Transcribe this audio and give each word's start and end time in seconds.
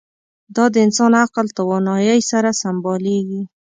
دا 0.55 0.65
د 0.73 0.75
انسان 0.85 1.11
عقل 1.23 1.45
توانایۍ 1.57 2.19
سره 2.31 2.49
سمبالېږي. 2.61 3.41